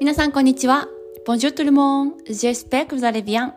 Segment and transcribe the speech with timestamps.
[0.00, 0.88] 皆さんこんにちは。
[1.26, 2.12] Bonjour tout le monde.
[2.26, 3.52] J'espère que vous allez bien.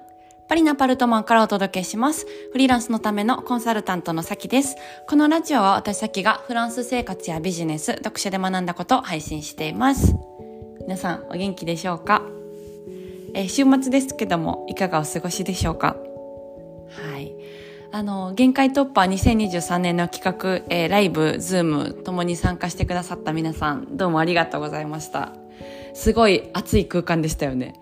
[0.50, 2.28] パリのアパルトマンからお届けします。
[2.52, 4.76] フリーランスのためのコンサルタントのさきです。
[5.08, 10.16] このラジオは私さきがフランス生活やビジネス、読書で学んだことを配信しています。
[10.82, 12.22] 皆さんお元気でしょうか、
[13.34, 15.96] え、週末ですけどもいかがお過ごしでしょうか？
[16.90, 17.34] はい。
[17.94, 25.43] あの、限界突破2023年の企画、えー、ライブ、ズームともに参加してくださった皆さん、どうもありがとうございました。
[25.94, 27.80] すごい熱い空間でしたよね。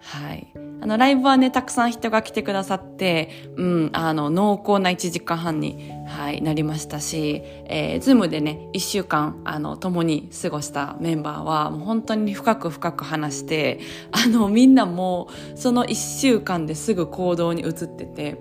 [0.00, 0.46] はい。
[0.80, 13.80] あの、ライブはね、たくさん人が来てくださって、うん、あの、濃厚な1時間半に、はい、なりましたし、えー、ズームでね、1週間、あの、共に過ごしたメンバーは、もう本当に深く深く話して、
[14.12, 18.38] あの、みんなもう、その1週間ですぐ行動に移ってて、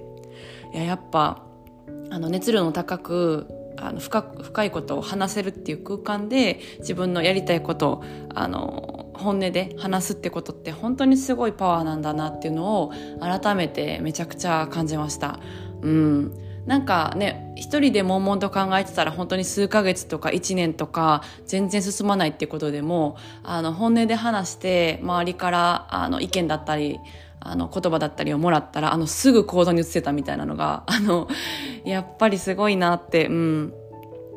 [0.74, 1.44] いや、やっぱ、
[2.12, 3.48] あの、熱量の高く、
[3.80, 8.04] あの深深いことを話せるっていう空間で自分のやりたいことを
[8.34, 15.40] あの本音で話すってことって本当にすごいパワーなんだなっていうのを改めてめちゃくちゃ感じました。
[15.82, 27.00] うんなんかね一人で悶々と考えてたら本当に数ヶ月とか1年とか全然進まないってことでもあの本音で話して周りからあの意見だったり
[27.40, 31.30] あの言葉だったりをもらったらあのすぐ行動に移せたみたいなのがあの
[31.86, 33.74] やっぱりすごいなってうん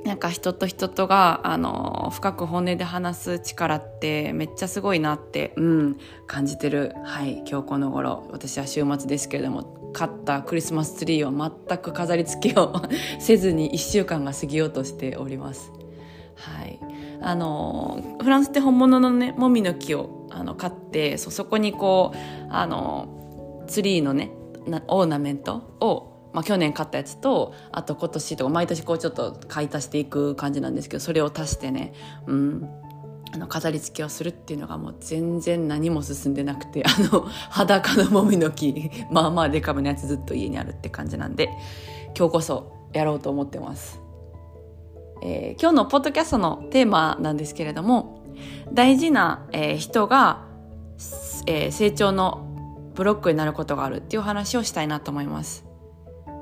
[0.05, 12.81] なんか人と人とがあの深く本音で話す力ってめっちゃすごいなって、うん、感じてる、はい、今日この頃私は週末ですけれども買ったクリスマスツリーを全く飾り付けを
[13.21, 15.73] せずに1週間が過ぎようとしております。
[16.37, 16.81] はい、
[17.21, 24.31] あのフランスって本物のねもみの木をあの買ってそそこにこうあのツリーのね
[24.89, 31.93] オーナメントをまあ、去年買ったやつとあと今年とか毎年こうちょっと買い足していく感じなんですけどそれを足してね、
[32.27, 32.71] うん、
[33.33, 41.49] あの飾り付けをするっていうのがもう全然何も進んでなくてあの裸のもみの木 まあまあデカめのやつずっと家にあるって感じなんで
[42.17, 44.01] 今日こそやろうと思ってます。
[45.23, 48.25] えー、今日のポッドキャストのテーマなんですけれども
[48.73, 50.47] 大事な、えー、人が、
[51.47, 52.47] えー、成長の
[52.95, 55.70] ブロックになることがあるっていう話をしたいなと思います。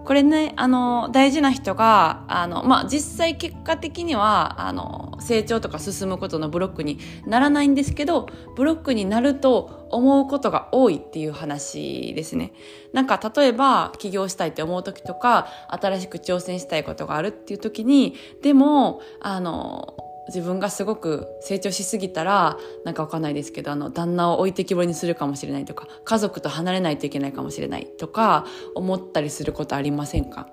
[0.08, 8.26] これね、あの、大事な人が、あの、まあ、実際結果的には、あの、成長とか進むことのブロックにならないんですけど、
[8.56, 12.54] ブロックになると思うことが多いっていう話ですね。
[12.94, 30.48] なんか、例えば、起業したいって思う時とか、新しく挑戦したいことがあるっていう時に、でも、あの、自分がすごく成長しすぎたら、なんかわかんないですけど、あの、旦那を置いてきぼりにするかもしれないとか、家族と離れないといけないかもしれないとか、思ったりすることありませんか？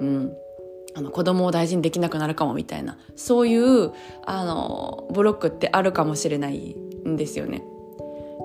[0.00, 0.32] うん。
[0.94, 3.92] あの、子供を大事にできなくなるかもみたいな、そういう、
[4.24, 6.76] あの、ブロックってあるかもしれない
[7.06, 7.62] んですよね。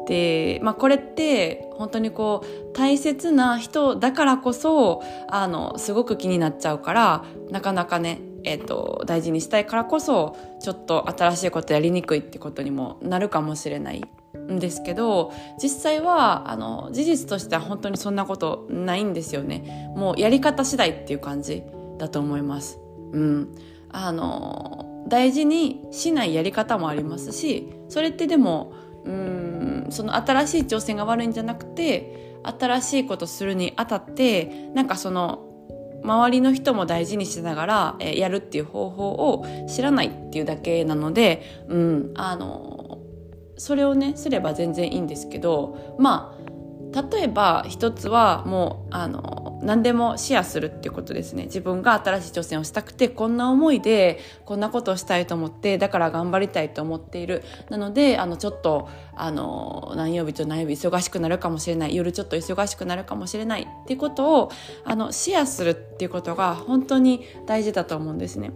[0.07, 14.03] で、まあ、これって本当にこう大切な人だからこそあのすごく気になっちゃうからなかなかねえーと、大事にしたいからこそちょっと新しいことやりにくいってことにもなるかもしれない
[14.37, 15.31] んですけど
[15.61, 21.63] 実際はあの事実としては本当にそんなことないんですよねもうやり方次第っていう感じ
[21.97, 22.79] だと思います。
[23.11, 23.55] うん、
[23.91, 28.73] あの大事にしないやり方もありますしそれってでも
[29.05, 35.52] うんその新しい挑戦が悪いんじゃなくて新しいことするにあたってなんかその
[36.03, 42.99] 周りの人も大事にしながら、えー、やるっていう方法を知らないっていうだけなので、うん、あの
[43.57, 46.43] それをねすれば全然いいんですけどまあ
[47.11, 51.45] 例えば一つはもうあの何でもシェアするっていうことですね。
[51.45, 57.43] 自分が新しい挑戦をしたくてこんな思いでこんなことをしたいと思ってだから頑張りたいと思っている。
[57.69, 61.95] なのであのちょっとあの何曜日と何曜日忙しくなるかもしれない。
[61.95, 63.63] 夜ちょっと忙しくなるかもしれない。
[63.63, 64.51] っていうことを
[64.83, 68.51] あのシェアするっていうことが本当に大事だと思うんですね。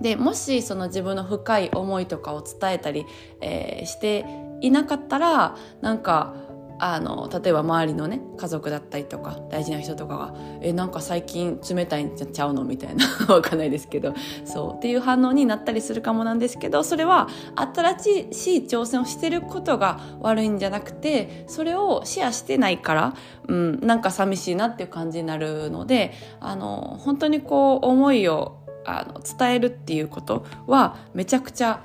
[0.00, 3.06] でもしその自分の深い思いとかを伝えたり、
[3.40, 4.24] えー、して
[4.60, 6.34] いなかったらなんか
[6.78, 23.14] あの例えば周りのね家族だったりとか大事な人とかが「えなんか最近冷たいんちゃうの?」みたいな わかんないですけどそうっていう反応になったりするかもなんですけどそれは新しい挑戦をしてることが悪いんじゃなくてそれをシェアしてないから、
[23.46, 31.80] うん、なんか寂しいなっていう感じになるのであの本当にこう思いをあの伝えるっていうことはめちゃくちゃ、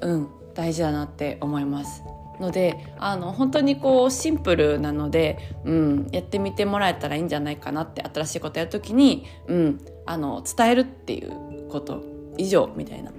[0.00, 2.02] うん、大事だなって思います。
[2.40, 12.16] のであの本当にこうシンプルなので、うん、やってみてもらえたらいいんじゃないかなって新しいことやるときに、うん、あの伝えるっていうこと。
[12.38, 13.12] 以上みたいな。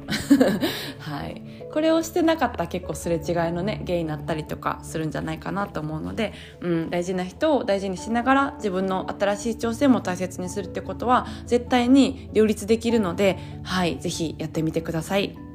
[0.99, 1.41] はい。
[1.71, 15.46] これをしてなかったら結構すれ違いのね原因になったりとかするんじゃないかなと思うので、うん、大事な人を大事にしながら自分の新しい挑戦も大切にするってことは絶対に両立できるのではい是非やってみてください。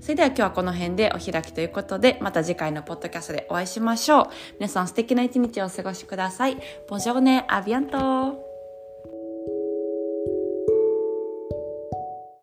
[0.00, 4.26] それでは今日はこの辺でお開きということで、また次回のポッドキャストでお会いしましょう。
[4.58, 6.56] 皆さん素敵な一日をお過ごしください。
[6.88, 8.47] ボジョーネ、アビアント